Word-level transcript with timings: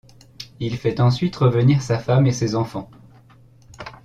Il 0.59 0.77
fait 0.77 0.99
ensuite 0.99 1.35
revenir 1.35 1.83
sa 1.83 1.99
femme 1.99 2.25
et 2.25 2.31
ses 2.31 2.55
enfants. 2.55 2.89